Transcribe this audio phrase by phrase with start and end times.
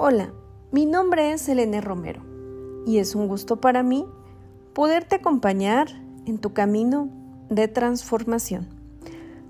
[0.00, 0.32] Hola,
[0.70, 2.22] mi nombre es Elena Romero
[2.86, 4.06] y es un gusto para mí
[4.72, 5.88] poderte acompañar
[6.24, 7.08] en tu camino
[7.50, 8.68] de transformación.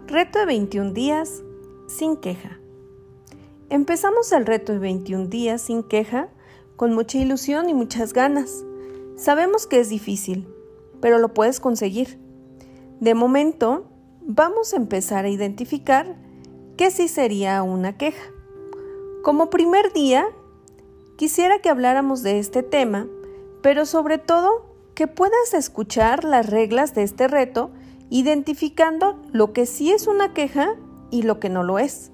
[0.06, 1.42] Reto de 21 días
[1.86, 2.58] sin queja.
[3.68, 6.30] Empezamos el reto de 21 días sin queja
[6.76, 8.64] con mucha ilusión y muchas ganas.
[9.18, 10.48] Sabemos que es difícil,
[11.02, 12.18] pero lo puedes conseguir.
[13.00, 13.90] De momento,
[14.22, 16.16] vamos a empezar a identificar
[16.78, 18.32] qué sí sería una queja.
[19.22, 20.28] Como primer día,
[21.16, 23.08] quisiera que habláramos de este tema,
[23.62, 27.70] pero sobre todo que puedas escuchar las reglas de este reto,
[28.10, 30.76] identificando lo que sí es una queja
[31.10, 32.12] y lo que no lo es.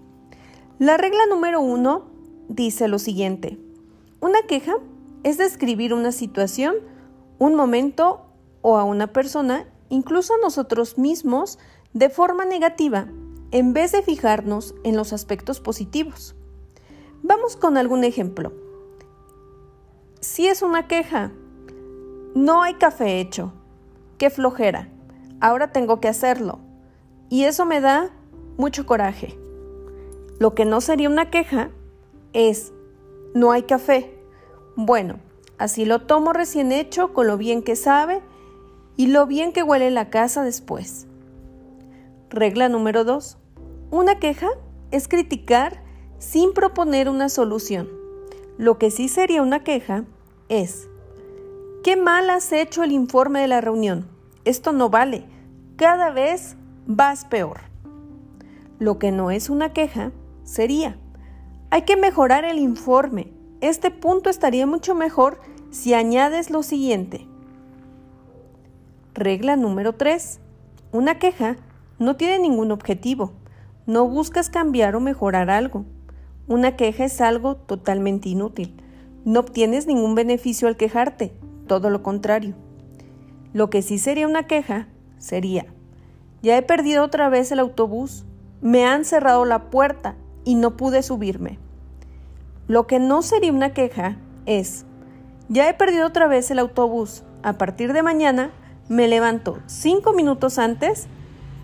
[0.78, 2.06] La regla número uno
[2.48, 3.58] dice lo siguiente.
[4.20, 4.76] Una queja
[5.24, 6.74] es describir una situación,
[7.38, 8.26] un momento
[8.62, 11.58] o a una persona, incluso a nosotros mismos,
[11.92, 13.08] de forma negativa,
[13.50, 16.34] en vez de fijarnos en los aspectos positivos.
[17.26, 18.52] Vamos con algún ejemplo.
[20.20, 21.32] Si es una queja,
[22.34, 23.54] no hay café hecho,
[24.18, 24.90] qué flojera,
[25.40, 26.58] ahora tengo que hacerlo.
[27.30, 28.10] Y eso me da
[28.58, 29.38] mucho coraje.
[30.38, 31.70] Lo que no sería una queja
[32.34, 32.74] es,
[33.34, 34.18] no hay café.
[34.76, 35.18] Bueno,
[35.56, 38.20] así lo tomo recién hecho con lo bien que sabe
[38.98, 41.06] y lo bien que huele la casa después.
[42.28, 43.38] Regla número 2.
[43.90, 44.48] Una queja
[44.90, 45.83] es criticar
[46.18, 47.88] sin proponer una solución.
[48.58, 50.04] Lo que sí sería una queja
[50.48, 50.88] es,
[51.82, 54.06] qué mal has hecho el informe de la reunión.
[54.44, 55.24] Esto no vale.
[55.76, 57.60] Cada vez vas peor.
[58.78, 60.12] Lo que no es una queja
[60.44, 60.98] sería,
[61.70, 63.32] hay que mejorar el informe.
[63.60, 67.26] Este punto estaría mucho mejor si añades lo siguiente.
[69.14, 70.40] Regla número 3.
[70.92, 71.56] Una queja
[71.98, 73.32] no tiene ningún objetivo.
[73.86, 75.84] No buscas cambiar o mejorar algo.
[76.46, 78.76] Una queja es algo totalmente inútil.
[79.24, 81.32] No obtienes ningún beneficio al quejarte,
[81.66, 82.54] todo lo contrario.
[83.54, 85.66] Lo que sí sería una queja sería,
[86.42, 88.26] ya he perdido otra vez el autobús,
[88.60, 91.58] me han cerrado la puerta y no pude subirme.
[92.66, 94.84] Lo que no sería una queja es,
[95.48, 98.50] ya he perdido otra vez el autobús, a partir de mañana
[98.88, 101.06] me levanto cinco minutos antes,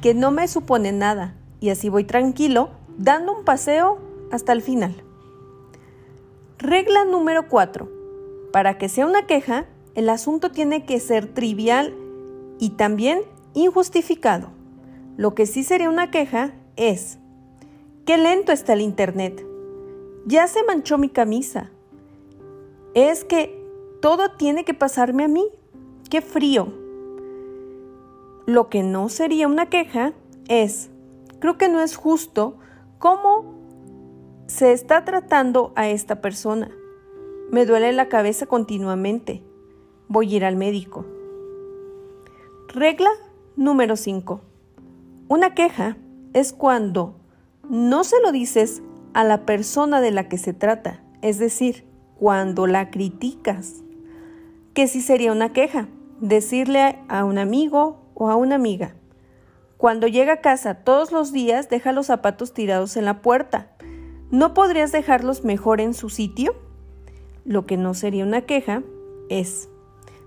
[0.00, 3.98] que no me supone nada, y así voy tranquilo, dando un paseo
[4.30, 5.02] hasta el final.
[6.58, 7.88] Regla número 4.
[8.52, 11.94] Para que sea una queja, el asunto tiene que ser trivial
[12.58, 13.22] y también
[13.54, 14.48] injustificado.
[15.16, 17.18] Lo que sí sería una queja es,
[18.06, 19.46] qué lento está el Internet.
[20.26, 21.70] Ya se manchó mi camisa.
[22.94, 23.58] Es que
[24.00, 25.46] todo tiene que pasarme a mí.
[26.10, 26.72] Qué frío.
[28.46, 30.12] Lo que no sería una queja
[30.48, 30.90] es,
[31.38, 32.58] creo que no es justo
[32.98, 33.59] cómo
[34.50, 36.72] se está tratando a esta persona.
[37.52, 39.44] Me duele la cabeza continuamente.
[40.08, 41.06] Voy a ir al médico.
[42.66, 43.10] Regla
[43.54, 44.40] número 5.
[45.28, 45.96] Una queja
[46.32, 47.14] es cuando
[47.68, 48.82] no se lo dices
[49.14, 51.86] a la persona de la que se trata, es decir,
[52.18, 53.84] cuando la criticas.
[54.74, 55.86] Que si sería una queja,
[56.20, 58.96] decirle a un amigo o a una amiga.
[59.76, 63.76] Cuando llega a casa todos los días deja los zapatos tirados en la puerta
[64.30, 66.54] ¿No podrías dejarlos mejor en su sitio?
[67.44, 68.84] Lo que no sería una queja
[69.28, 69.68] es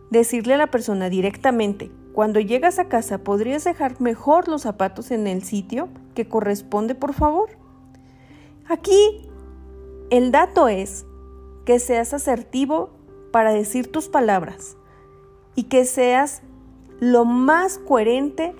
[0.09, 5.25] decirle a la persona directamente, cuando llegas a casa, ¿podrías dejar mejor los zapatos en
[5.25, 7.49] el sitio que corresponde, por favor?
[8.67, 9.29] Aquí
[10.09, 11.05] el dato es
[11.65, 12.89] que seas asertivo
[13.31, 14.75] para decir tus palabras
[15.55, 16.41] y que seas
[16.99, 18.53] lo más coherente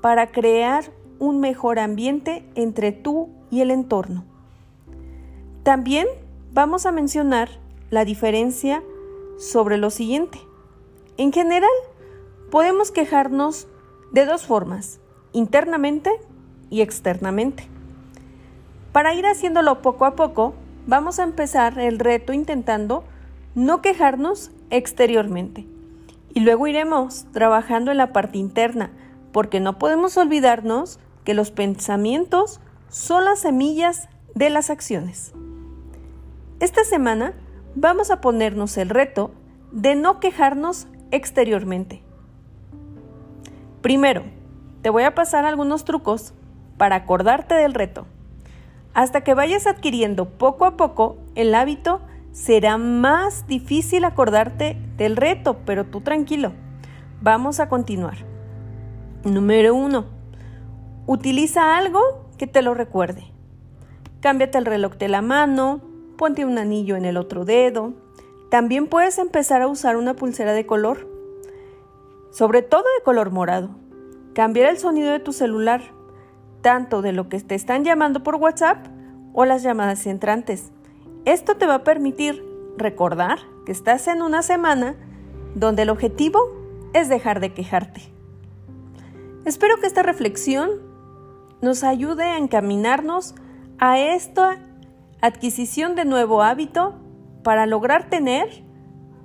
[0.00, 4.35] para crear un mejor ambiente entre tú y el entorno.
[5.66, 6.06] También
[6.52, 7.48] vamos a mencionar
[7.90, 8.84] la diferencia
[9.36, 10.38] sobre lo siguiente.
[11.16, 11.68] En general,
[12.52, 13.66] podemos quejarnos
[14.12, 15.00] de dos formas,
[15.32, 16.12] internamente
[16.70, 17.66] y externamente.
[18.92, 20.54] Para ir haciéndolo poco a poco,
[20.86, 23.02] vamos a empezar el reto intentando
[23.56, 25.66] no quejarnos exteriormente.
[26.32, 28.92] Y luego iremos trabajando en la parte interna,
[29.32, 35.32] porque no podemos olvidarnos que los pensamientos son las semillas de las acciones.
[36.58, 37.34] Esta semana
[37.74, 39.30] vamos a ponernos el reto
[39.72, 42.02] de no quejarnos exteriormente.
[43.82, 44.22] Primero,
[44.80, 46.32] te voy a pasar algunos trucos
[46.78, 48.06] para acordarte del reto.
[48.94, 52.00] Hasta que vayas adquiriendo poco a poco el hábito,
[52.32, 56.52] será más difícil acordarte del reto, pero tú tranquilo.
[57.20, 58.16] Vamos a continuar.
[59.24, 60.06] Número 1.
[61.06, 62.00] Utiliza algo
[62.38, 63.24] que te lo recuerde.
[64.20, 65.82] Cámbiate el reloj de la mano,
[66.16, 67.92] ponte un anillo en el otro dedo.
[68.50, 71.08] También puedes empezar a usar una pulsera de color,
[72.30, 73.70] sobre todo de color morado.
[74.34, 75.82] Cambiar el sonido de tu celular,
[76.62, 78.86] tanto de lo que te están llamando por WhatsApp
[79.32, 80.70] o las llamadas entrantes.
[81.24, 82.44] Esto te va a permitir
[82.76, 84.94] recordar que estás en una semana
[85.54, 86.38] donde el objetivo
[86.92, 88.02] es dejar de quejarte.
[89.44, 90.70] Espero que esta reflexión
[91.62, 93.34] nos ayude a encaminarnos
[93.78, 94.58] a esta
[95.20, 96.94] adquisición de nuevo hábito
[97.42, 98.62] para lograr tener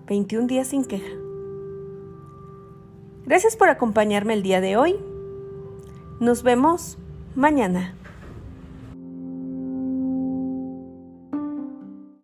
[0.07, 1.11] 21 días sin queja.
[3.25, 4.99] Gracias por acompañarme el día de hoy.
[6.19, 6.97] Nos vemos
[7.35, 7.95] mañana.